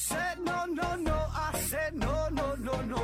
[0.00, 1.12] said no, no, no.
[1.12, 3.02] I said no, no, no, no.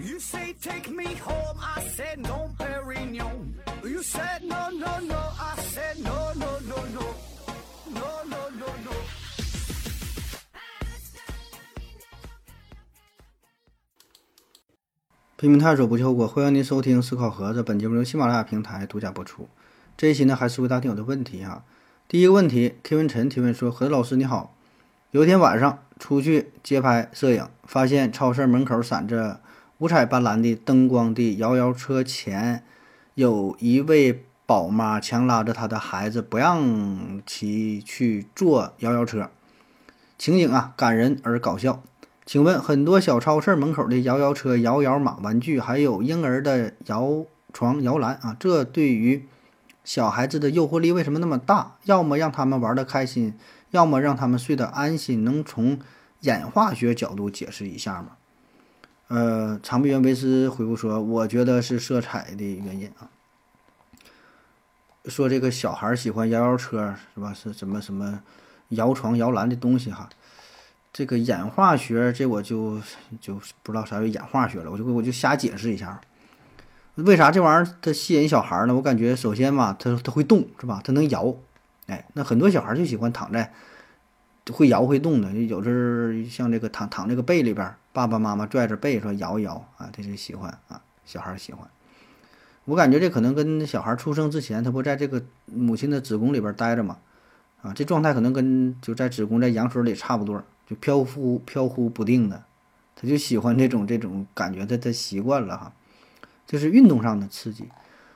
[0.00, 1.56] You say take me home.
[1.60, 3.54] I said no, Perignon.
[3.84, 5.20] You said no, no, no.
[5.38, 7.04] I said no, no, no, no.
[7.94, 8.90] No, no, no, no.
[15.36, 17.62] 拼命探索不求果，欢迎您收听思考盒子。
[17.62, 19.48] 本节目由喜马拉雅平台独家播出。
[19.96, 21.64] 这一期呢，还是回答听友的问题哈。
[22.08, 24.56] 第一个问题，K 文晨提问说：“何老师你好，
[25.12, 29.42] 有一天晚上出去街拍摄影，发现超市门口闪着
[29.76, 32.64] 五彩斑斓的灯光的摇摇车前，
[33.14, 39.28] 有一位宝妈强拉着她的孩子，不让其去坐摇摇车。
[40.16, 41.82] 情景啊，感人而搞笑。
[42.24, 49.26] 请问，很多小超市门口的摇摇车、摇摇马玩具，还有婴儿的摇床、摇篮啊，这对于
[49.84, 51.76] 小孩子的诱惑力为什么那么大？
[51.84, 53.34] 要么让他们玩得开心，
[53.72, 55.24] 要么让他们睡得安心。
[55.24, 55.78] 能从
[56.20, 58.12] 演化学角度解释一下吗？
[59.08, 63.10] 呃，长臂猿维斯回复说：“我觉得是色彩的原因啊。
[65.06, 67.34] 说这个小孩喜欢摇摇车是吧？
[67.34, 68.22] 是什么什么
[68.68, 70.08] 摇床、摇篮的东西哈？
[70.92, 72.80] 这个演化学，这我就
[73.20, 76.00] 就不知道啥叫演化学了，我就我就瞎解释一下。
[76.94, 78.74] 为啥这玩意儿它吸引小孩呢？
[78.74, 80.80] 我感觉首先吧，它它会动是吧？
[80.84, 81.34] 它能摇，
[81.86, 83.52] 哎，那很多小孩就喜欢躺在
[84.52, 91.68] 会摇会动的，有时候像这个躺躺这个被里边，爸爸妈妈拽着被说摇一摇啊，这是喜欢啊，小孩喜欢。
[92.64, 96.98] 我感觉这可能跟小孩出生之前他不在这个母亲的子宫里边待着嘛，
[97.62, 102.44] 啊，这状态可能跟就在子宫在羊水里差不多，就飘忽飘忽不定的，
[102.94, 105.72] 他就喜欢这种这种感觉，他他习惯了哈。
[106.46, 107.68] 这是运动上的刺激，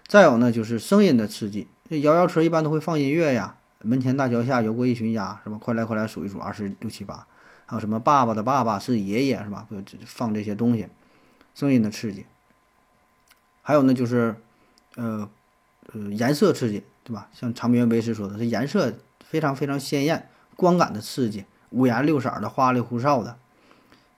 [0.06, 1.68] 再有呢就是声音的刺激。
[1.88, 5.58] 这摇摇车一般都会放音乐呀，门前大桥下游过一群鸭，是吧？
[5.58, 7.26] 快来快来数一数，二十六七八，
[7.66, 9.66] 还有什么爸爸的爸爸是爷爷，是吧？
[10.04, 10.88] 放这些东西，
[11.54, 12.26] 声音的刺激。
[13.62, 14.36] 还有呢就是，
[14.94, 15.28] 呃
[15.92, 17.28] 呃颜色刺激，对吧？
[17.32, 18.92] 像长臂猿维斯说的，这颜色
[19.24, 23.36] 非常非常鲜艳，光感的刺激，五颜六色的，花里胡哨的。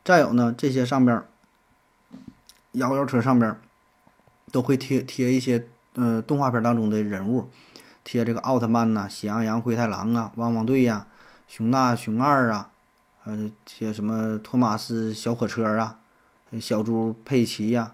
[0.04, 1.22] 再有呢，这些上边
[2.72, 3.59] 摇摇车上边
[4.53, 7.48] 都会贴贴一些呃动画片当中的人物，
[8.10, 11.06] 贴这个奥特曼呐、喜羊羊、灰太狼啊、汪汪队呀、
[11.46, 12.70] 熊大、熊二啊，
[13.24, 15.98] 呃贴什么托马斯小火车啊、
[16.58, 17.92] 小猪佩奇呀、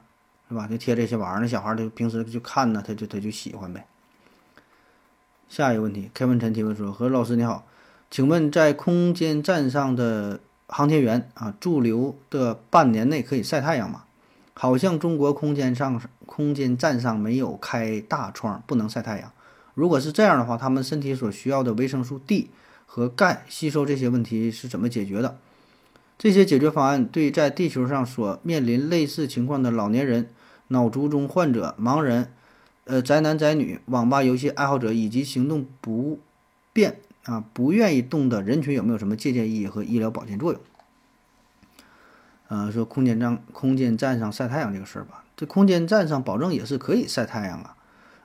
[0.48, 0.68] 是吧？
[0.68, 3.88] 就贴这些玩意儿，那小孩儿他平时就看呢，他就他就喜欢呗。
[5.48, 7.66] 下一个问题，开文陈提问说：何老师你好，
[8.08, 10.38] 请问在空间站上的
[10.68, 14.04] 航天员啊驻留的半年内可以晒太阳吗？
[14.52, 19.32] 好像中国空间上空间站上没有开大窗，不能晒太阳。
[19.74, 22.50] 如果是这样的话，他们身体所需要的维生素 D
[22.86, 25.36] 和钙吸收这些问题是怎么解决的？
[26.16, 30.28] 这些解决方案对在地球上所面临类似情况的老年人、
[30.68, 32.30] 脑卒中患者、盲人、
[32.84, 36.20] 呃宅男宅女、网吧游戏爱好者以及行动不
[36.72, 40.60] 便啊不愿意动的人群有没有什么借鉴意义和医疗保健作用？
[42.46, 47.73] 呃，说空间站空间站上晒太阳这个事儿吧，这空间站上保证也是可以晒太阳啊。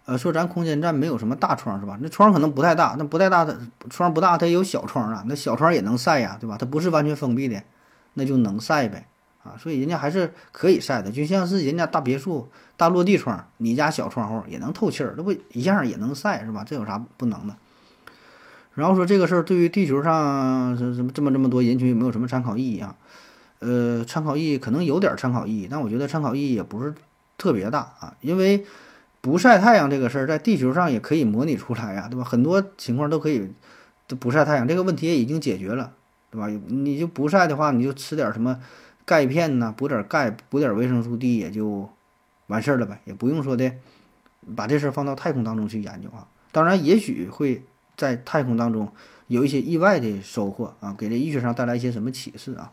[0.09, 1.95] 呃，说咱空间站没有什么大窗是吧？
[2.01, 3.59] 那窗可能不太大，那不太大的
[3.91, 6.57] 窗不大，它也有小窗啊，那小窗也能晒呀，对吧？
[6.59, 7.61] 它不是完全封闭的，
[8.15, 9.05] 那就能晒呗。
[9.43, 16.65] 啊，所以人家还是可以晒的，就像是人家大别墅、大落地窗，你家小窗户也能透气儿，那不一样也能晒是吧？
[16.67, 17.55] 这有啥不能的？
[18.73, 22.95] 然后说这个事儿对于地球上什什么这么这么多人群有没有什么参考意义啊？
[23.59, 26.93] 呃，参考意义可能有点参考意义，但我觉得参考意义也不是
[27.37, 28.65] 特别大啊，因为
[29.21, 32.23] 不晒太阳这个事儿在地球上也可以模拟出来呀，对吧？
[32.23, 33.51] 很多情况都可以
[34.07, 35.93] 都不晒太阳，这个问题也已经解决了，
[36.31, 36.47] 对吧？
[36.67, 38.59] 你就不晒的话，你就吃点什么
[39.05, 41.89] 钙片呐，补点钙，补点维生素 D 也就
[42.47, 43.71] 完事儿了呗，也不用说的
[44.55, 46.27] 把这事儿放到太空当中去研究啊。
[46.51, 47.63] 当然，也许会
[47.97, 48.91] 在太空当中
[49.27, 52.71] 有一些意外的收获啊，给这医学上带来一些什么启示啊。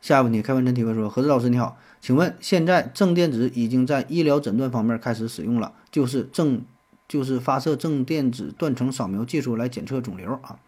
[0.00, 6.62] 下一个问题，开文真提问说：何子老师你好，请问现在正电子已经在医疗诊断方面开始使用了，就是正
[7.08, 10.58] 就是发射正电子断层扫描技术来检测肿瘤啊。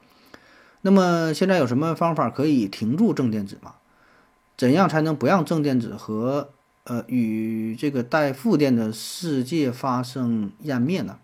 [0.80, 3.74] 那么现在有什么方法可以停住正电子吗？
[4.56, 6.48] 怎样才能不让正电子和
[6.84, 11.18] 呃与这个带负电的世界发生湮灭呢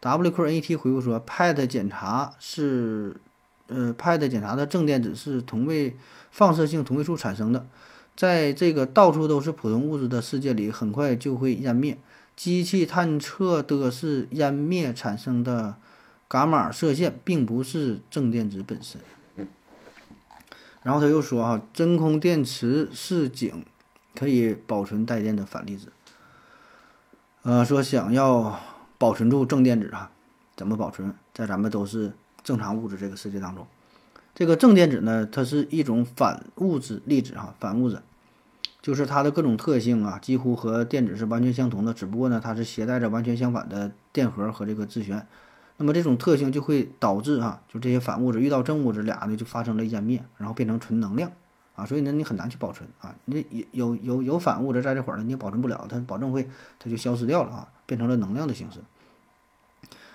[0.00, 3.16] ？WQNET 回复说，PET 检查是
[3.66, 5.94] 呃 PET 检查的正电子是同位。
[6.30, 7.66] 放射性同位素产生的，
[8.14, 11.98] 在这个到处都是普通物质的世界里，很快就会湮灭。
[12.36, 15.76] 机器探测的是湮灭产生的
[16.28, 19.00] 伽马射线，并不是正电子本身。
[20.82, 23.64] 然后他又说哈，真空电池是井，
[24.14, 25.92] 可以保存带电的反粒子。
[27.42, 28.58] 呃，说想要
[28.98, 30.10] 保存住正电子啊，
[30.56, 31.14] 怎么保存？
[31.32, 32.12] 在咱们都是
[32.42, 33.66] 正常物质这个世界当中，
[34.34, 38.00] 这个正电子呢，它是一种反物质粒子哈，反物质，
[38.80, 45.26] 就是它的各种特性啊，几乎和电子是完全相同的，只不过呢，它是携带着完全相反的电荷和这个自旋。
[45.76, 51.32] 那么这种特性就会导致哈，就这些反物质遇到正物质，俩呢就发生了湮灭，然后变成纯能量
[51.74, 58.78] 啊，所以呢你很难去保存啊，你有有有反物质在这会儿呢，你也保存不了，它保证会它就消失掉了啊，变成了能量的形式。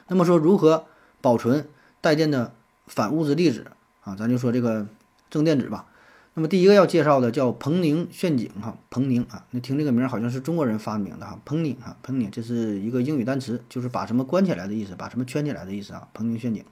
[0.07, 0.85] 那么说如何
[1.21, 1.67] 保存
[2.01, 2.53] 带电的
[2.85, 3.67] 反物质粒子
[4.07, 4.15] 啊？
[4.15, 4.87] 咱就说这个
[5.29, 5.85] 正电子吧。
[6.33, 16.63] 那么第一个要介绍的叫彭宁陷阱哈，彭宁啊，那听这个名好像是中国人发明的哈，彭宁哈，彭宁这是一个英语单词，就是把什么关起来的意思，把什么圈起来的意思啊，彭宁陷阱。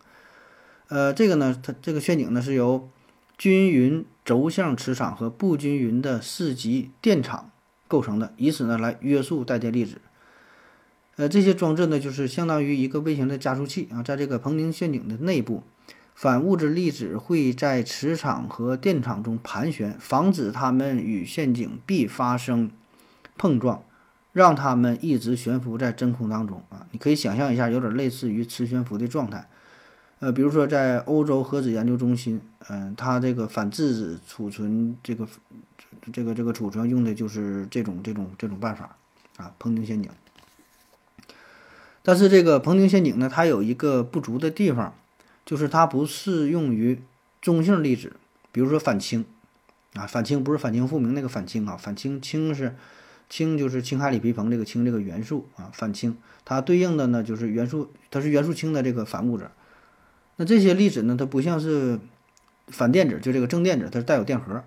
[0.88, 2.88] 呃，这个呢，它这个陷阱呢是由
[3.40, 7.50] 均匀轴向磁场和不均匀的四极电场
[7.88, 10.00] 构成的，以此呢来约束带电粒子。
[11.16, 15.64] 呃，这些装置呢就是相当于一个微型的加速器啊，在这个彭宁陷阱的内部。
[16.16, 22.72] 反物质粒子会在磁场和电场中盘旋，防止它们与陷阱壁发生
[23.38, 23.84] 碰撞，
[24.32, 26.88] 让它们一直悬浮在真空当中啊！
[26.92, 29.50] 你可以想象一下，有点类似于磁悬浮的状态。
[30.20, 32.40] 呃，比如说在欧洲核子研究中心，
[32.70, 35.28] 嗯，它这个反质子储存这个
[36.14, 38.96] 这个这个储存用的就是这种这种这种办法
[39.36, 40.10] 啊，彭宁陷阱。
[42.02, 44.94] 但是这个彭宁陷阱呢，它有一个不足的地方。
[45.46, 47.00] 就是它不适用于
[47.40, 48.16] 中性粒子，
[48.52, 49.24] 比如说反氢，
[49.94, 52.76] 啊，反氢不是反清复明那个反氢啊，反氢氢是
[53.30, 59.50] 氢就是氢氦锂铍硼这个氢这个元素啊，反氢它对应的呢就是元素，它是元素氢的这个反物质。
[60.38, 62.00] 那这些粒子呢，它不像是
[62.68, 64.64] 反电子，就这个正电子，它是带有电荷，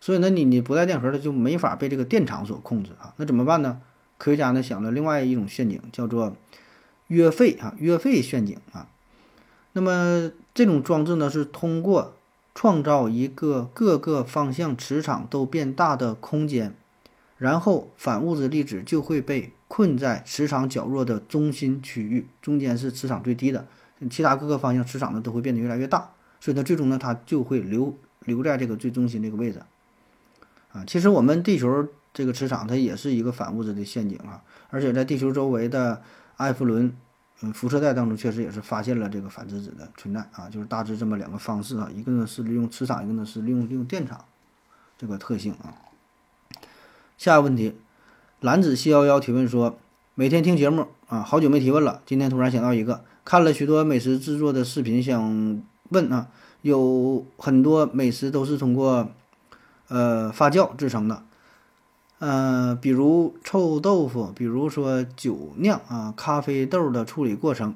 [0.00, 3.12] 所以呢，你你不带电荷，它就没法被这个电场所控制啊。
[3.16, 3.80] 那怎么办呢？
[4.16, 6.36] 科学家呢想了另外一种陷阱，叫做
[7.08, 8.86] 约费啊，约费陷阱啊。
[9.72, 12.14] 那么这种装置呢，是通过
[12.54, 16.74] 创造一个各个方向磁场都变大的空间，
[17.38, 23.68] 然后反物质粒子就会被困在磁场较弱的中心区域，中间是磁场最低的，
[24.10, 29.62] 其他各个方向磁场呢都会变得越来越大，所以呢，最终呢，它就会留留在这个最中心这个位置。
[30.72, 36.02] 啊，其实我们地球这个磁场它也是一个反物质的陷阱啊，而且在地球周围的
[36.38, 36.92] 埃弗伦。
[37.42, 44.24] 嗯，辐射带当中确实也是发现了这个反质子的存在啊，就是大致这么两个方式啊，一个呢是利用磁场，一个呢是利用利用电场
[44.98, 45.72] 这个特性啊。
[47.16, 47.76] 下一个问题，
[48.40, 49.78] 蓝子七幺幺提问说，
[50.14, 56.28] 每天听节目啊，好久没提问了，今天突然想到一个，看了许多美食制作的视频，想问啊，
[56.60, 59.10] 有很多美食都是通过
[59.88, 61.22] 呃发酵制成的。
[62.20, 67.74] 呃，比如臭豆腐，比如说酒酿啊，咖啡豆的处理过程，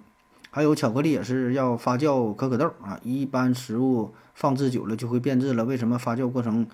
[0.50, 3.00] 还有巧克力也是要发酵可可豆啊。
[3.02, 6.66] 一般食物放置久了就会变质了，为什么发酵过程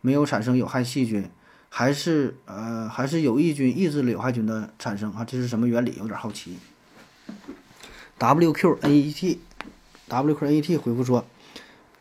[0.00, 1.28] 没有产生有害细菌，
[1.68, 5.24] 还是呃还是有益菌抑制了有害菌的产生啊？
[5.24, 5.94] 这是什么原理？
[5.98, 6.56] 有点好奇。
[8.20, 11.24] WQNET，WQNET 回复说，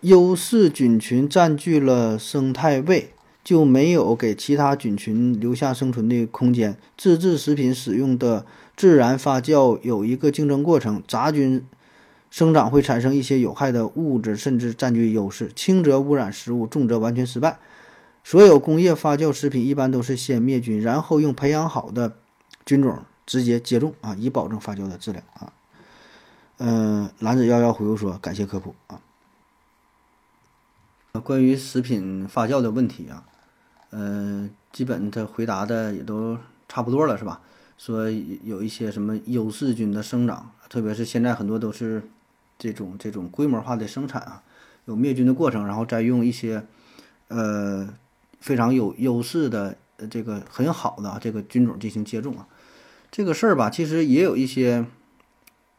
[0.01, 3.09] 优势菌群占据了生态位。
[3.45, 6.75] 就没有给其他菌群留下生存的空间。
[6.97, 8.43] 自制食品使用的
[8.75, 11.63] 自然发酵有一个竞争过程，杂菌
[12.31, 15.51] 生长会产生一些有害的物质，甚至占据优势。
[15.55, 17.59] 轻则污染食物，重则完全失败。
[18.23, 22.17] 所有工业发酵食品一般都是先灭菌，然后用培养好的
[22.65, 25.53] 菌种直接接种啊，以保证发酵的质量啊。
[26.57, 28.99] 嗯，蓝子幺幺回复说：“感谢科普啊。”
[31.23, 33.23] 关于食品发酵的问题啊。
[33.97, 36.37] 嗯，基本他回答的也都
[36.67, 37.39] 差不多了，是吧？
[37.77, 38.11] 说
[38.43, 42.03] 有一些什么优势菌的生长，特别是现在很多都是
[42.59, 44.43] 这种这种规模化的生产啊，
[44.83, 46.65] 有灭菌的过程，然后再用一些
[47.29, 47.87] 呃
[48.41, 49.77] 非常有优势的
[50.09, 52.47] 这个很好的这个菌种进行接种啊。
[53.11, 54.85] 这个事儿吧，其实也有一些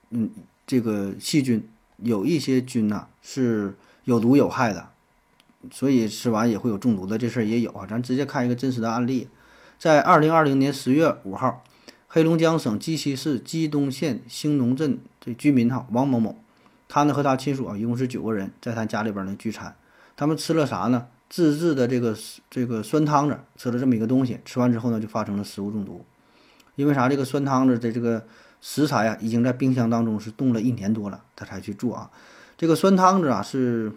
[0.08, 0.30] 嗯，
[0.66, 1.68] 这个细菌
[1.98, 4.88] 有一些菌呐是有毒有害的。
[5.72, 9.28] 所以吃完也会有中毒的这事儿也有啊，咱直接看一个真实的案例，
[9.78, 11.62] 在二零二零年十月五号，
[12.08, 16.36] 黑龙江省鸡西市鸡东县兴农镇这居民哈王某某，
[16.88, 19.74] 他呢和他亲属啊一共是九个人，在他家里边呢聚餐，
[20.16, 21.06] 他们吃了啥呢？
[21.28, 22.16] 自制的这个
[22.48, 26.04] 这个酸汤子，吃了这么一个东西，吃完之后呢就发生了食物中毒，
[26.76, 27.08] 因为啥？
[27.08, 28.24] 这个酸汤子的这个
[28.60, 32.10] 食材啊已经在冰箱当中是冻了一年多了，他才去做啊，
[32.56, 33.92] 这个酸汤子啊是。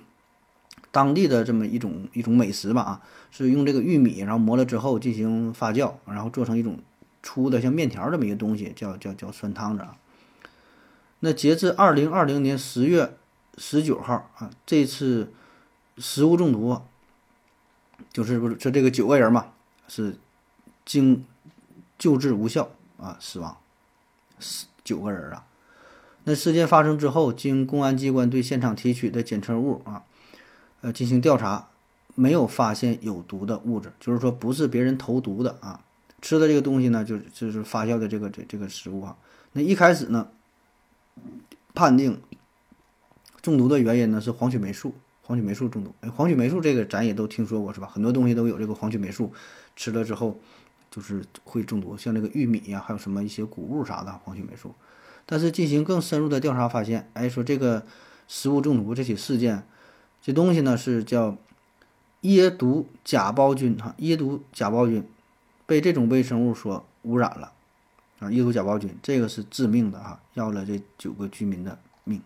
[0.91, 6.79] 当地的这么一种一种美食吧啊，是用这个玉米，然后磨了之后进行发酵，然后做成一种
[7.21, 9.97] 粗的像面条这么一个东西，叫叫叫酸汤子啊。
[11.19, 13.17] 那截至二零二零年十月
[13.57, 15.31] 十九号啊，这次
[15.97, 16.81] 食物中毒，
[18.11, 19.47] 就是不是这这个九个人嘛，
[19.87, 20.17] 是
[20.85, 21.25] 经
[21.97, 23.57] 救治无效啊死亡，
[24.39, 25.45] 十九个人啊。
[26.23, 30.03] 那事件发生之后，经公安机关对现场提取的检测物啊，
[30.81, 31.69] 呃进行调查，
[32.15, 35.81] 没有发现有毒的物质，就是说不是别人投毒的啊。
[36.21, 39.15] 吃的这个东西呢，就就是发酵的这个这这个食物啊。
[39.53, 40.27] 那一开始呢，
[41.73, 42.21] 判定
[43.41, 45.93] 中毒的原因呢是黄曲霉素，黄曲霉素中毒。
[46.01, 47.87] 哎，黄曲霉素这个咱也都听说过是吧？
[47.87, 49.31] 很多东西都有这个黄曲霉素，
[49.77, 50.37] 吃了之后
[50.91, 54.75] 就是会中毒，像这个玉米呀，还有什么一些谷物啥的黄曲霉素。
[55.25, 57.85] 但是进行更深入的调查发现，哎，说这个
[58.27, 59.63] 食物中毒这起事件，
[60.21, 61.37] 这东西呢是叫
[62.21, 65.03] 椰毒假孢菌哈，椰毒假孢菌
[65.65, 67.51] 被这种微生物所污染了
[68.19, 72.21] 啊，椰毒假孢菌这个是致命的哈，要了这九个居民的命。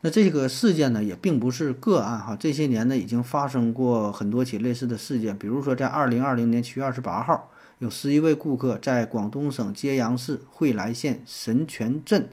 [0.00, 7.50] 那这个事件呢也并不是个案哈，这些年呢已经发生过很多起类似的事件，比如说在二零二零年七月二十八号。
[7.80, 12.28] 有十一位顾客在广东省揭阳市惠来县神泉镇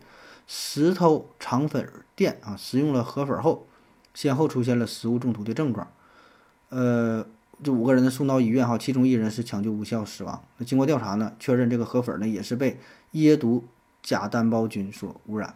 [0.48, 3.68] 石头肠粉店啊食用了河粉后，
[4.16, 5.88] 先后出现了食物中毒的症状。
[6.70, 7.28] 呃，
[7.64, 10.44] 这五个人呢送到医院哈，其中一人是抢救无效死亡。
[10.58, 12.80] 那经过调查呢，确认这个河粉呢也是被
[13.14, 13.66] 椰毒
[14.02, 15.56] 假单胞菌所污染。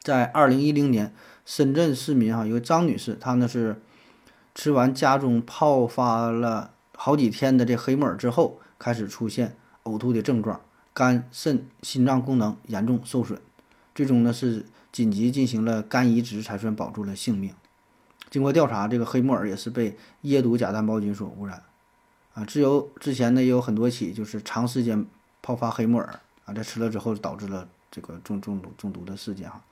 [0.00, 1.14] 在二零一零年，
[1.46, 3.80] 深圳市民哈，一个张女士，她呢是
[4.54, 6.72] 吃完家中泡发了。
[7.00, 10.60] 好几天的这黑木耳之后，开始出现呕吐的症状，
[10.92, 13.40] 肝、肾、心脏功能严重受损，
[13.94, 14.66] 最终呢是
[14.98, 17.54] 紧急进行了肝移植才算保住了性命。
[18.30, 21.62] 经过调查，这个黑木耳也是被椰毒假单胞菌所污染。
[22.34, 25.06] 啊，只有之前呢也有很多起就是长时间
[25.40, 29.62] 泡发黑木耳啊，在吃了之后导致了这个中中毒中毒的事件哈。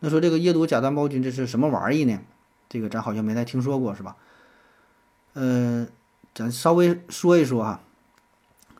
[0.00, 2.18] 那说这个椰毒假单胞菌这是什么玩意呢？
[2.68, 4.16] 这个咱好像没太听说过是吧？
[5.34, 5.86] 嗯。
[6.34, 7.80] 咱稍微说一说哈，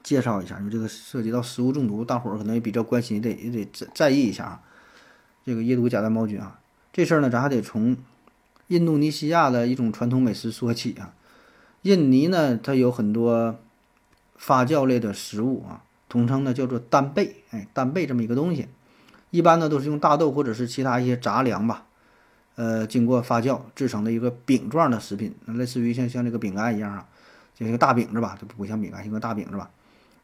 [0.03, 4.63] 介绍一下，因为这个涉及到食物中毒，大伙儿可能也比较关心，得也得在在意一下啊。
[5.47, 6.59] 这个椰毒假单胞菌啊，
[6.93, 7.97] 这事儿呢，咱还得从
[8.67, 11.15] 印度尼西亚的一种传统美食说起啊。
[11.83, 13.57] 印尼呢，它有很多
[14.35, 18.67] 发酵类的食物啊，统称呢叫做单贝，哎，单贝这么一个东西，
[19.31, 21.87] 一般呢都是用大豆或者是其他一些杂粮吧，
[22.57, 27.07] 呃，经过发酵制成的一个饼状的食品，类似于像像这个饼干一样啊。
[27.55, 29.71] 就一个大饼子吧，它不像饼干，像个大饼子吧。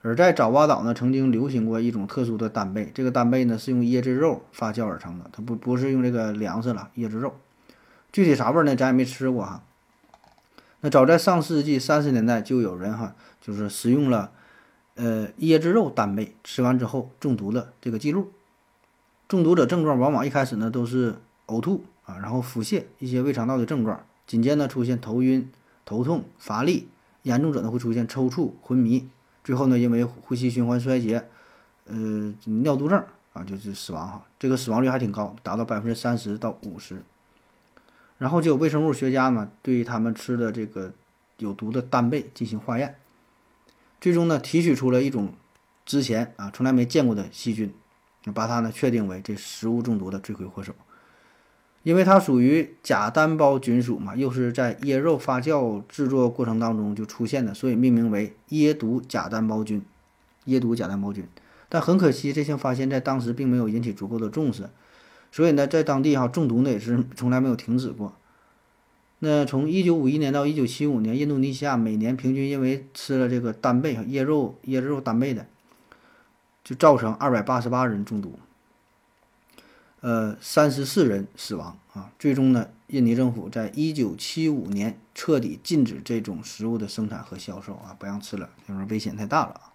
[0.03, 7.35] 而在爪哇岛呢，曾经流行过一种特殊的单贝，这个单贝呢是用椰子肉发酵而成的，它不不是用这个粮食了，椰子肉。
[8.13, 8.75] 具体啥味儿呢？
[8.75, 9.63] 咱也没吃过哈。
[10.81, 14.33] 那早在上世纪三十年代，就有人哈，就是食用了
[14.97, 18.33] 呃椰子肉单贝，吃完之后中毒的这个记录。
[19.29, 21.15] 中毒者症状往往一开始呢都是
[21.47, 25.49] 呕吐啊，然后腹泻，一些胃肠道的症状，紧接着出现头晕、
[25.85, 26.89] 头痛、乏力。
[27.23, 29.09] 严重者呢会出现抽搐、昏迷，
[29.45, 31.29] 最后呢因为呼吸循环衰竭，
[31.87, 37.03] 呃尿毒症啊就是死亡哈，这个死亡率还挺高，达到百分之三十到五十。
[38.19, 40.93] 然后就有微生物学家呢对他们吃的这个
[41.39, 42.97] 有毒的单贝进行化验，
[44.01, 45.35] 最终呢提取出了一种
[45.85, 47.75] 之前啊从来没见过的细菌，
[48.33, 50.73] 把它呢确定为这食物中毒的罪魁祸首。
[51.83, 59.83] 因为它属于假单胞菌属嘛，又是在椰肉发酵制作过程当中就出现的，所以命名为椰毒假单胞菌。
[60.47, 61.25] 椰毒假单胞菌，
[61.69, 64.69] 但很可惜，这项发现在当时并没有引起足够的重视，
[65.31, 68.12] 所以呢，在当地哈中毒呢也是从来没有停止过。
[69.21, 75.47] 那从一九五一年到一九七五年，印度尼西亚每年平均因为吃了这个单贝椰肉椰肉单贝的，
[76.65, 78.37] 就造成二百八十八人中毒。
[80.03, 82.11] 呃，三十四人死亡啊！
[82.19, 89.71] 最终呢，印尼政府在一九七五年彻底禁止这种食物的生产和销售啊，不让吃了，因为危险太大了啊。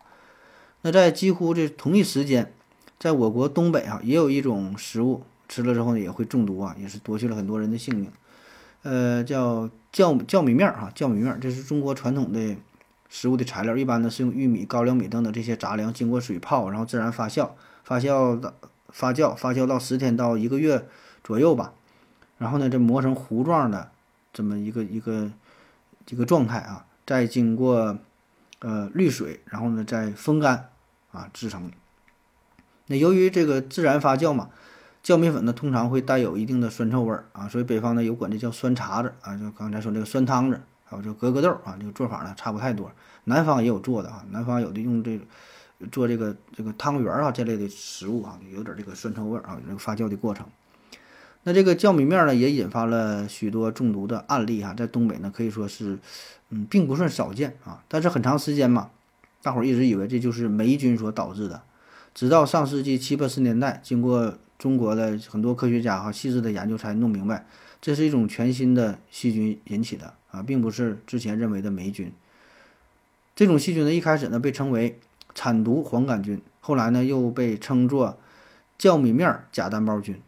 [0.81, 2.51] 那在几乎这同一时间，
[2.99, 8.11] 在我国东北啊，也有一种食物吃了之后呢，也会中毒啊，也是夺去了很多人的性命。
[8.83, 12.57] 呃，叫酵酵米面儿哈，酵米面儿，这是中国传统的
[13.07, 17.51] 食物的材料，一般呢是用玉米、高粱米等等这些杂粮，经过水泡，然后自然发酵，
[17.85, 18.53] 发酵的。
[18.89, 20.87] 发酵发酵到十天到一个月
[21.23, 21.73] 左右吧，
[22.37, 23.91] 然后呢，这磨成糊状的
[24.33, 25.31] 这么一个一个
[26.09, 27.97] 一个状态啊，再经过
[28.59, 30.69] 呃滤水，然后呢再风干
[31.11, 31.71] 啊制成。
[32.87, 34.49] 那由于这个自然发酵嘛，
[35.03, 42.89] 酵米粉呢通常会带有一定的酸臭味儿啊，所以北方呢有管这叫酸碴子啊，就刚才说这个酸汤子，还有这格格豆啊，这个做法呢差不太多。
[43.25, 45.19] 南方也有做的啊，南方有的用这
[45.91, 50.45] 做这个这个汤圆儿啊这类的食物啊，有点这个酸臭味儿啊，有这个发酵的过程。
[51.43, 55.97] 那这个酵米面呢，也引发了许多中毒的案例哈，在东北呢可以说是，
[56.49, 57.81] 嗯，并不算少见啊。
[57.87, 58.89] 但是很长时间嘛，
[59.41, 61.61] 大伙儿一直以为这就是霉菌所导致的，
[62.13, 67.45] 直到上世纪七八十年代，经过中国的很多科学家哈细致的研究，才弄明白
[67.79, 72.11] 这是一种全新的细菌引起的啊，并不是之前认为的霉菌。
[73.35, 74.99] 这种细菌呢，一开始呢被称为
[75.37, 78.17] 产毒黄杆菌，后来呢又被称作
[78.79, 80.19] 酵米面假单胞菌。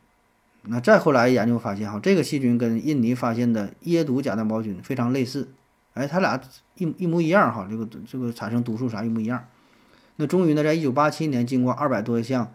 [0.62, 5.50] 那再后来研究发现，哈，这个细菌跟印尼发现的椰毒假单胞菌非常类似，
[5.96, 6.40] 哎，它俩
[6.76, 9.44] 一一模一样，哈，这个这个产生毒素啥一模一样。
[10.18, 12.54] 那终于呢，在一九八七年，经过二百多项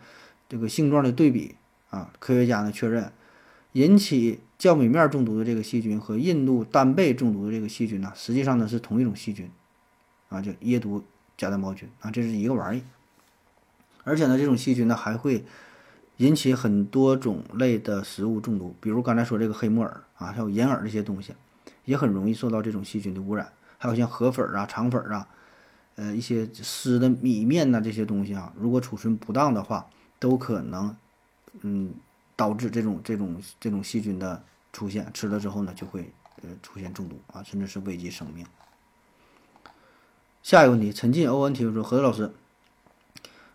[0.48, 1.56] 这个性状的对比
[1.90, 3.10] 啊，科学家呢确认，
[3.72, 9.50] 引起酵米面中毒的这个细菌和印度单倍中毒的这个细菌呢，实际上呢是同一种细菌，
[10.28, 11.02] 啊，叫椰毒
[11.36, 12.82] 假单胞菌啊，这是一个玩意。
[14.04, 15.44] 而且呢，这种细菌呢还会。
[16.18, 21.34] 引起很多种类的食物中毒，比如刚才说这个黑木耳啊，还有银耳这些东西，
[21.86, 23.52] 也很容易受到这种细菌的污染。
[23.78, 25.26] 还有像河粉啊、肠粉啊，
[25.96, 29.84] 呃，一些湿的米面呐这些东西啊，如果储存不当的话，
[30.20, 30.96] 都可能
[31.62, 31.92] 嗯
[32.36, 34.40] 导致这种这种这种细菌的
[34.72, 35.10] 出现。
[35.12, 36.12] 吃了之后呢，就会
[36.42, 38.46] 呃出现中毒啊，甚至是危及生命。
[40.44, 42.30] 下一个问题，陈进 O N 提出说：何老师，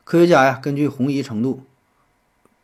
[0.04, 1.62] 科学家呀，根据红移程度。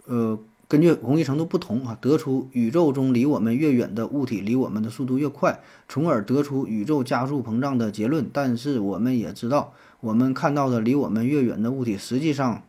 [0.07, 8.27] 呃，根据红移程度不同啊，得出宇宙中离我们越远的物体离我们的速度越快，从而得出宇宙加速膨胀的结论。
[8.33, 12.63] 但是我们也知道，我们看到的离我们越远的物体，实际上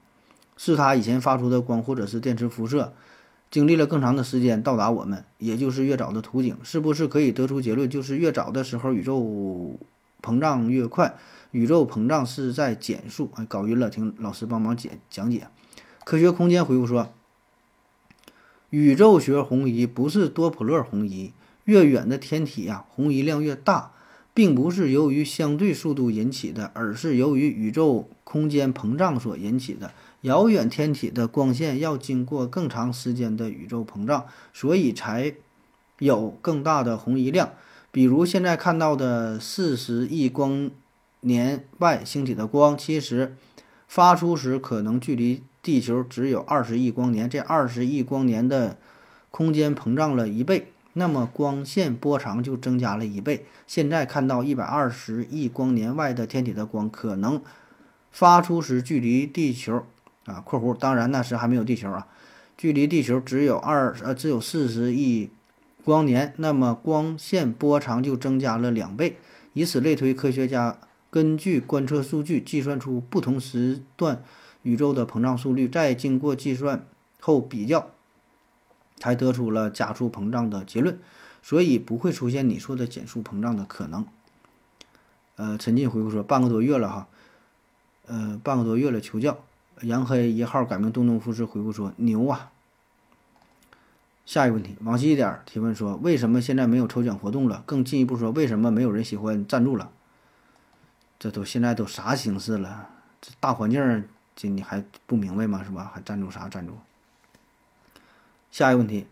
[0.59, 2.93] 是它以前发出的光或者是电磁辐射，
[3.51, 6.55] 经历了更长的时间到达我们，也就是越早的图景。
[6.62, 9.79] 是不是可以得出结论，就是越早的时候宇宙
[10.27, 11.15] 膨胀越快？
[11.53, 13.31] 宇宙膨胀是在减速？
[13.37, 15.47] 哎，搞晕了，请老师帮忙解讲解。
[16.05, 17.12] 科学空间回复说。
[18.71, 21.33] 宇宙学红移不是多普勒红移，
[21.65, 23.93] 越远的天体呀，红移量越大，
[24.35, 29.93] 并不是由于相对速度引起的，而是由于宇宙空间膨胀所引起的。
[30.23, 35.35] 遥远天体的光线要经过更长时间的宇宙膨胀，所以才
[36.01, 37.51] 有更大的红移量。
[37.90, 40.70] 比如现在看到的四十亿光
[41.20, 43.37] 年外星体的光，其实
[43.87, 45.42] 发出时可能距离。
[45.62, 48.79] 地球只有二十亿光年，这二十亿光年的
[49.33, 53.44] 空间膨胀了一倍，那么光线波长就增加了一倍。
[53.66, 57.42] 现在看到一百二十亿光年外的天体的光，可能
[58.12, 59.85] 发出时距离地球
[60.27, 62.07] 啊（括弧当然那时还没有地球啊），
[62.57, 65.31] 距离地球只有二呃只有四十亿
[65.87, 69.18] 光年，那么光线波长就增加了两倍。
[69.53, 74.25] 以此类推，科学家根据观测数据计算出不同时段。
[74.64, 76.85] 宇宙的膨胀速率，再经过计算
[77.20, 77.90] 后比较，
[78.96, 80.99] 才得出了加速膨胀的结论，
[81.40, 84.05] 所以不会出现你说的减速膨胀的可能。
[85.37, 87.07] 呃，陈进回复说，半个多月了哈，
[88.07, 89.38] 呃，半个多月了求教。
[89.83, 92.51] 杨黑一号改名东东富士回复说牛啊。
[94.27, 97.62] 下一个问题，往西一点提问说，为什么现在没有抽奖活动了？
[97.65, 99.91] 更进一步说，为什么没有人喜欢赞助了？
[101.19, 102.91] 这都现在都啥形势了？
[103.23, 104.05] 这大环境。
[104.39, 105.65] 这你还不明白吗？
[105.65, 105.91] 是吧？
[105.95, 106.75] 还赞助啥赞助？
[108.51, 109.07] 下一个问题，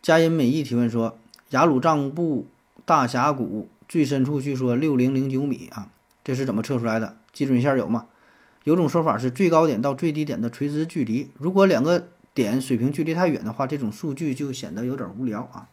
[0.00, 1.18] 佳音美意提问说：
[1.50, 2.46] 雅鲁藏布
[2.86, 5.90] 大峡谷最深处据说六零零九米啊，
[6.24, 7.18] 这是怎么测出来的？
[7.34, 8.06] 基准线有吗？
[8.64, 15.68] 有种说法是最高点到最低点的垂直距离，如果两个点水平距离太远的话，这种数据就显得有点无聊啊。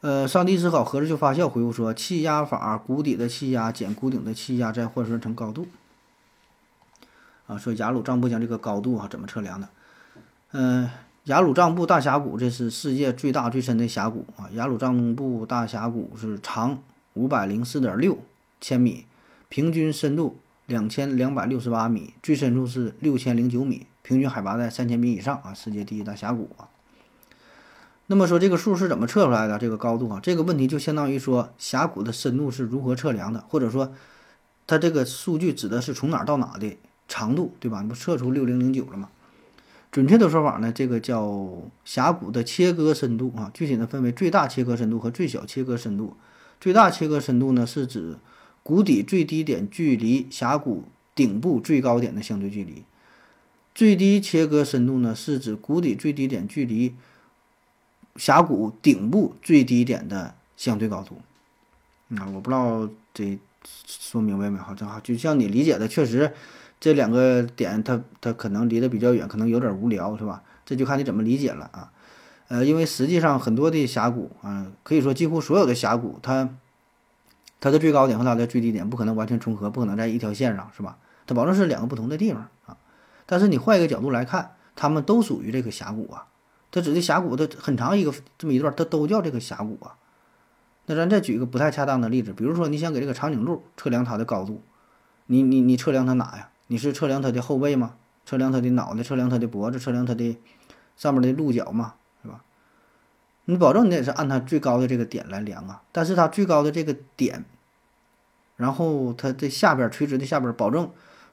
[0.00, 5.66] 呃，上帝思考合着就发酵回复说：气压法，谷底的气压减谷顶的气压，再换算成高度。
[7.48, 9.68] 啊，说雅鲁藏布江这个高度啊，怎么测量的？
[10.52, 10.88] 嗯，
[11.24, 14.48] 雅鲁藏布大峡谷这是世界最大最深的峡谷啊。
[14.52, 16.78] 雅鲁藏布大峡谷是长
[17.14, 18.18] 五百零四点六
[18.60, 19.06] 千米，
[19.48, 26.68] 平均深度两千两百六十八米，最深处是六千零九米，平均海拔在三千米以上啊，世界第一大峡谷啊。
[28.08, 29.58] 那么说这个数是怎么测出来的？
[29.58, 33.92] 这个高度啊，这个问题就相当于说峡谷的深度是如何测量的，或者说
[34.66, 36.76] 它这个数据指的是从哪到哪的？
[37.08, 37.82] 长度对吧？
[37.82, 39.08] 你不测出六零零九了吗？
[39.90, 43.50] 准确的说法呢，这个叫峡谷的切割深度啊。
[43.52, 46.16] 具体的分为最大切割深度和最小切割深度。
[46.60, 48.16] 最大切割深度呢，是指
[48.62, 50.84] 谷底最低点距离峡谷
[51.14, 52.82] 顶部最高点的相对距离。
[53.74, 56.94] 最低切割深度呢，是指谷底最低点距离
[58.16, 61.20] 峡谷顶部最低点的相对高度。
[62.16, 63.38] 啊，我不知道这
[63.86, 64.58] 说明白没？
[64.58, 66.32] 好，正好就像你理解的，确实
[66.78, 70.42] 这两个点它它可能离得比较远，可能有点无聊，是吧？
[70.66, 71.90] 这就看你怎么理解了啊。
[72.48, 76.50] 呃，因为实际上很多的峡谷啊，可以说几乎所有的峡谷，它
[77.60, 80.98] 它的最高点和它的最低点不可能完全重合，不可能在一条线上，是吧？
[81.26, 82.46] 它保证是两个不同的地方。
[83.32, 86.26] 但是你换一个角度来看，它们都属于这个峡谷啊。
[86.70, 89.96] 它指的峡谷，它很长一个这么一段，它都叫这个峡谷啊。
[90.84, 94.60] 那咱再举一个不太恰当的例子，比如说你想给这个长颈鹿测量它的高度，
[95.28, 96.50] 你你你测量它哪呀？
[96.66, 97.94] 你是测量它的后背吗？
[98.26, 99.02] 测量它的脑袋？
[99.02, 99.78] 测量它的脖子？
[99.78, 100.38] 测量它的
[100.98, 101.94] 上面的鹿角吗？
[102.22, 102.44] 是吧？
[103.46, 105.82] 你保证你得是按它最高的这个点来量啊。
[105.90, 107.46] 但是它最高的这个点，
[108.56, 110.90] 然后它的下边垂直的下边，保证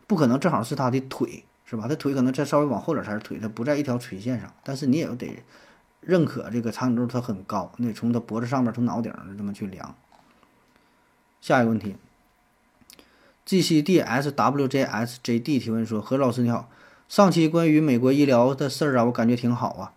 [0.07, 1.85] 不可能正好是它的腿，是吧？
[1.87, 4.51] 它腿可能再稍微往后点才是腿，它不在一条垂线上。
[4.63, 5.43] 但是你也得。
[6.01, 9.93] 认可这个长颈鹿它很高，你得从它脖子上面，从脑顶这么去量。
[11.41, 11.97] 下一个问题
[13.43, 16.69] ，G C D S W J S J D 提问说：何老师你好，
[17.09, 19.91] 上期关于美国医疗的事儿啊，我感觉挺好啊，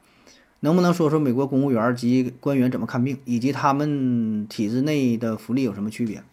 [0.58, 6.24] 能不能说说美国公务员及官员怎么看病，以及他们体制内的福利有什么区别？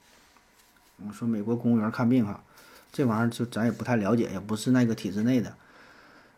[1.08, 2.43] 我说美国公务员看病哈，
[2.91, 5.54] 这玩意儿就咱也不太了解，也不是那个体制内的。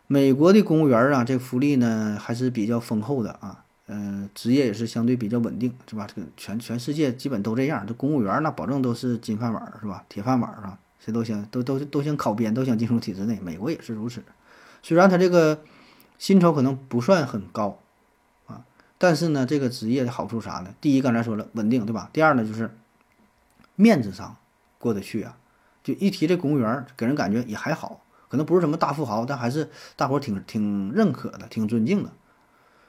[0.06, 6.06] 美国的公务员啊，这福利呢还是比较丰厚的啊，嗯，职业也是相对比较稳定，是吧？
[6.06, 10.04] 这个全全世界基本都这样，这公务员那保证都是金饭碗，是吧？
[10.10, 13.40] 铁饭碗啊，谁都想都都都想考编，都想进入体制内。
[13.40, 14.22] 美国也是如此，
[14.82, 15.62] 虽然他这个
[16.18, 17.78] 薪酬可能不算很高
[18.46, 18.64] 啊，
[18.98, 20.74] 但是呢，这个职业的好处啥呢？
[20.80, 22.10] 第一，刚才说了稳定，对吧？
[22.12, 22.70] 第二呢，就是
[23.76, 24.36] 面子上
[24.78, 25.38] 过得去啊，
[25.82, 28.04] 就一提这公务员，给人感觉也还好。
[28.28, 32.10] 可能不是什么大富豪，但还是大伙儿挺挺认可的，挺尊敬的，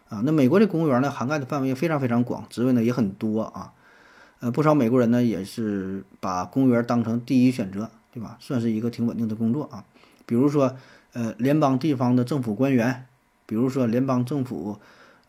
[0.08, 3.74] 啊，那美国的公务员呢，涵盖的范围非常非常广，职位呢也很多啊，
[4.40, 8.38] 呃，不少美国人呢也是把公务员当成第一选择，对吧？
[8.40, 9.84] 算是一个挺稳定的工作啊。
[10.26, 10.78] 比如说，
[11.12, 13.06] 呃，联邦地方的政府官员，
[13.46, 14.80] 比如说联邦政府，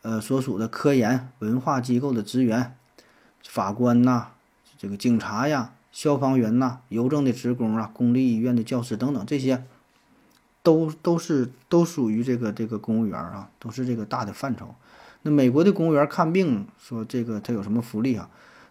[0.01, 2.77] 呃，所属的科研文化机构的职员，
[3.45, 4.27] 法官呐，
[4.77, 9.63] 这个警察呀，消防员呐，邮政的职工啊，公立医院的教师等等这些。
[10.61, 14.73] 都都是都属于这个这个公务员啊，都是这个大的范畴。
[15.21, 18.27] 那美国的公务员看病，说这个他有什么福利啊？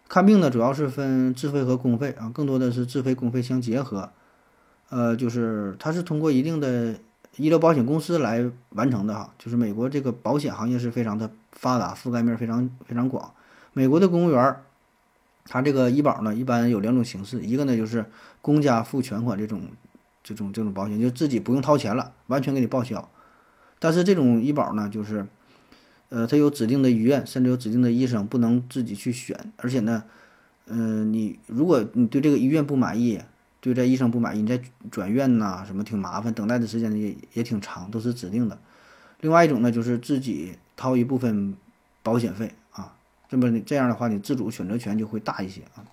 [0.08, 4.10] 看病呢，主要是分自费和公费啊，更多的是自费公费相结合。
[4.90, 6.96] 呃，就是他是通过一定的
[7.36, 9.32] 医疗保险公司来完成的哈。
[9.38, 13.32] 就是美国这个保险行业是非常的发达，覆盖面非常非常广。
[13.72, 14.56] 美国的公务员，
[15.44, 18.04] 他这个医保呢，一般有两种形式，一个呢就是
[18.40, 19.62] 公家付全款这种。
[20.26, 23.10] 这种这种保险就自己不用掏钱了，完全给你报销。
[23.78, 25.26] 但是这种医保呢，就是，
[26.08, 29.38] 呃，它有指定的医院，甚至有指定的医生，不能自己去选。
[29.58, 30.02] 而且呢，
[30.64, 33.20] 嗯，你如果你对这个医院不满意，
[33.60, 34.58] 对这医生不满意，你再
[34.90, 38.58] 转院呐，什么挺麻烦，等待的时间也也挺长，都是指定的。
[39.20, 41.54] 另外一种呢，就是自己掏一部分
[42.02, 42.54] 保险费，
[43.28, 45.84] 这么这样的话，你自主选择权就会大一些啊。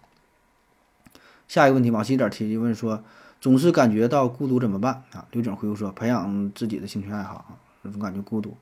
[1.47, 3.03] 下一个问题，往西点提问说。
[3.41, 5.25] 总是感觉到孤独怎么办啊？
[5.31, 7.57] 刘景回复说：“培养自己的兴趣爱好啊，
[7.91, 8.55] 总感觉孤独。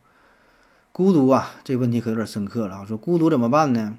[0.94, 2.86] 孤独啊，这个问题可有点深刻了啊。
[2.86, 3.98] 说孤独怎么办呢？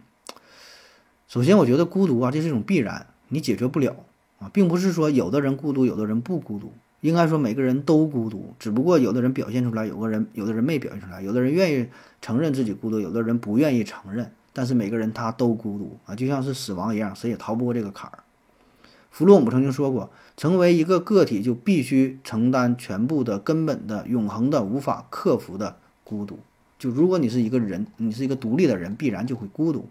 [1.28, 3.94] 首先，我觉得孤独啊，这是一种必然，你解决不了
[4.38, 6.72] 啊，并不是说有的人孤独，有的人不孤独。
[7.02, 11.90] 应该说每个人都孤独，只不过有的人表现出来，有个人有的人没表现出来，有的人愿意
[12.22, 14.32] 承认自己孤独，有的人不愿意承认。
[14.52, 18.24] 但是每个人他都孤独啊，就像是死亡一样，谁也逃不过这个坎儿。”
[19.10, 26.38] 弗洛姆曾经说过：“成为一个个体，就必须承担全部的、根本的、永恒的、无法克服的孤独。
[26.78, 29.88] 就如果你是一个人，你是一个独立的人，必然就会孤独。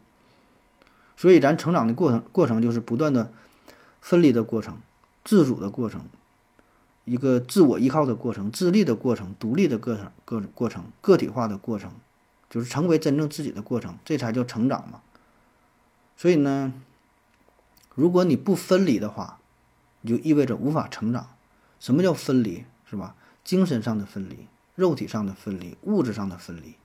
[1.18, 3.30] 所以，咱成长的过程过程就是不断的
[4.00, 4.78] 分离的过程、
[5.26, 6.02] 自主的过程、
[7.04, 11.92] 一个自我依靠的过程、自立的过程、独立的过程、个过程、个体化的过程，
[12.50, 15.02] 就是成为真正自己的过程，这才叫成长嘛。
[16.18, 16.74] 所以呢。”
[17.96, 19.40] 如果你不分离的话，
[20.02, 21.28] 你就意味着无法成长。
[21.82, 22.64] 什么叫分离？
[22.90, 23.14] 是吧？
[23.44, 26.76] 精神上的分离，肉体上的分离，物质上的分离，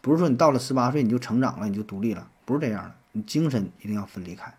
[0.00, 2.96] 不是说你到了十八岁你就成长了，你就独立了，不是这样的。
[3.12, 4.52] 你精神一定要分离开。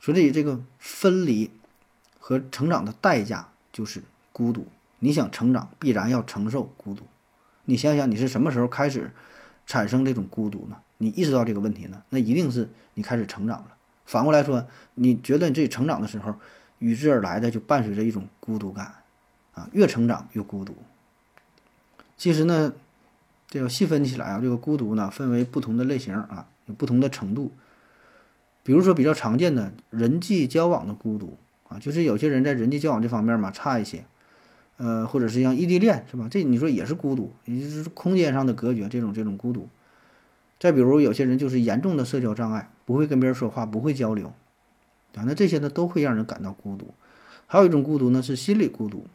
[0.00, 1.52] 所以这个分离
[2.18, 4.66] 和成长的代价就是孤独。
[4.98, 7.06] 你想成长，必然要承受孤独。
[7.68, 9.10] 你想想，你是什么时候开始
[9.66, 10.76] 产生这种孤独呢？
[10.96, 12.02] 你意识到这个问题呢？
[12.08, 13.76] 那一定是你开始成长了。
[14.06, 16.34] 反过来说，你觉得你自己成长的时候，
[16.78, 18.94] 与之而来的就伴随着一种孤独感，
[19.52, 20.74] 啊，越成长越孤独。
[22.16, 22.72] 其实呢，
[23.50, 27.52] 这个细分起来啊，这个孤独呢，分为不同的类型啊，有不同的程度。
[28.62, 31.36] 比如说比较常见的人际交往的孤独
[31.68, 34.06] 啊，就是有些人在人际交往这方面嘛差一些，
[34.78, 36.26] 呃，或者是像异地恋是吧？
[36.30, 39.68] 这你说也是孤独，也就是空间上的隔绝，这种这种孤独。
[40.58, 44.32] 再比如有些人就是严重的社交障碍，不会跟别人说话，不会交流，
[45.14, 46.94] 啊，那这些呢都会让人感到孤独。
[47.46, 49.06] 还有一种孤独呢是心理孤独。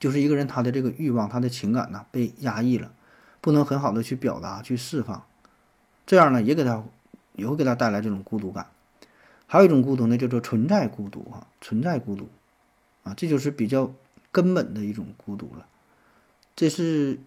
[0.00, 2.92] 就是一个人他的这个欲望，他的情感呢被压抑了，
[3.40, 5.24] 不能很好的去表达、去释放，
[6.04, 6.84] 这样呢也给他
[7.36, 8.66] 也会给他带来这种孤独感。
[9.46, 12.28] 还有一种孤独呢叫做存在孤独啊，存在孤独
[13.04, 13.94] 啊，这就是比较
[14.34, 15.64] 根本的一种孤独了。
[16.56, 17.18] 这是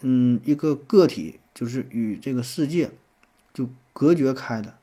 [0.00, 2.90] 嗯一个个体就是与这个世界
[3.52, 4.78] 就隔绝开的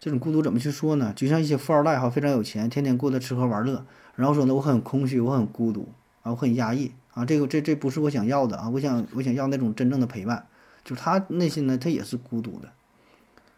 [0.00, 1.12] 这种孤独，怎么去说呢？
[1.14, 3.84] 就像一些富二代哈，非常有钱，天天过得吃喝玩乐，
[4.16, 5.88] 然后说呢我很空虚，我很孤独。
[6.24, 10.46] 啊，我很压抑啊，这个这这不是我想要的啊，我想我想要那种真正的陪伴，
[10.82, 12.72] 就是他内心呢，他也是孤独的，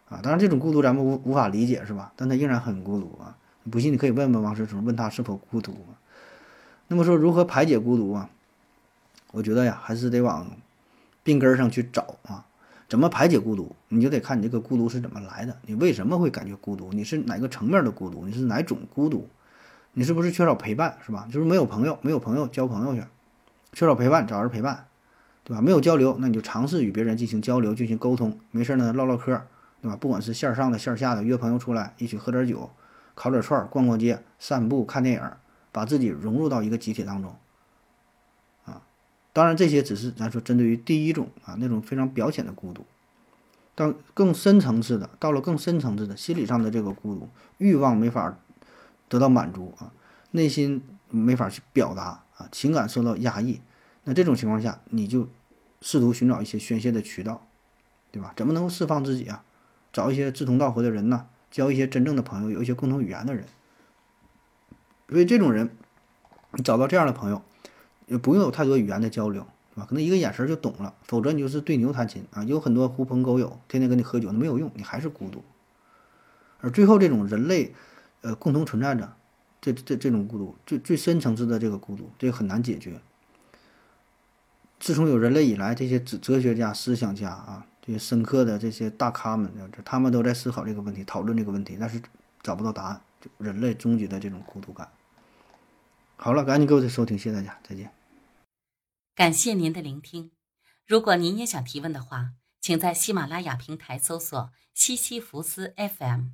[0.09, 2.13] 啊，当然这种孤独咱们无无法理解是吧？
[2.17, 3.39] 但他仍然很孤独啊，
[3.71, 5.95] 不信你可以问问王思聪，问他是否孤独啊？
[6.89, 8.31] 那么说如何排解孤独啊？
[9.33, 10.47] 我觉得呀，还是得往
[11.23, 12.47] 病根上去找啊，
[12.89, 13.75] 怎么排解孤独？
[13.89, 16.93] 你就得看你这个孤独是怎么来的，你为什么会感觉孤独？
[16.93, 18.25] 你是哪个层面的孤独？
[18.25, 19.29] 你是哪种孤独？
[19.93, 21.27] 你是不是缺少陪伴，是吧？
[21.31, 23.03] 就是没有朋友，没有朋友交朋友去，
[23.73, 24.87] 缺少陪伴，找人陪伴，
[25.43, 25.61] 对吧？
[25.61, 28.39] 没有交流，那你就尝试与别人进行交流，进行沟通。
[28.51, 29.43] 没事呢，唠唠嗑，
[29.83, 29.97] 对吧？
[29.97, 32.71] 不管是线上的、线下的，约朋友出来一起喝点酒，
[33.15, 35.23] 烤点串，逛逛街，散步，看电影，
[35.77, 37.37] 把自己融入到一个集体当中。
[38.65, 38.81] 啊，
[39.35, 42.87] 当然这些只是咱说针对于第一种啊那种非常表浅的孤独，
[43.75, 48.39] 到更深层次的，到了更深层次的心理上的这个孤独，欲望没法。
[49.09, 49.93] 得到满足啊，
[50.33, 53.61] 内心没法去表达啊，情感受到压抑，
[54.03, 55.29] 那这种情况下，你就
[55.81, 57.47] 试图寻找一些宣泄的渠道，
[58.11, 58.33] 对吧？
[58.37, 59.45] 怎么能够释放自己啊？
[59.93, 63.45] 找一些志同道合的人呢，交一些真正的朋友，有一些共同语言的人。
[65.09, 65.71] 所以这种人，
[66.53, 67.43] 你找到这样的朋友，
[68.07, 69.87] 也不用有太多语言的交流，啊？
[69.89, 72.45] 可能一个眼神就懂了，否则你就是对牛弹琴啊。
[72.45, 75.43] 有很多狐朋狗友，天天跟你喝酒，那没有用，你还是孤独。
[76.61, 77.75] 而最后这种人类。
[78.23, 79.13] 呃，共同存在着，
[79.61, 82.99] 这这这种孤独，最最深层次的这个孤独，这个很难解决。
[84.81, 89.49] 自从有人类以来，这些哲哲学家、思想家啊，这些深刻的这些大咖们，
[89.85, 92.03] 他们都在思考这个问题，讨论这个问题，但是
[92.43, 93.01] 找不到答案。
[93.39, 94.91] 人类终极的这种孤独感。
[96.17, 97.93] 好了，赶紧给我的收听，谢谢大家，再见。
[99.15, 100.33] 感谢您的聆听。
[100.87, 106.29] 如果您也想提问的话，请在喜马拉雅平台搜索“西西弗斯 FM”。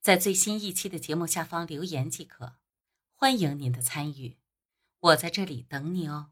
[0.00, 2.54] 在最新一期的节目下方留言即可，
[3.14, 4.38] 欢迎您的参与，
[5.00, 6.30] 我在这里等你哦。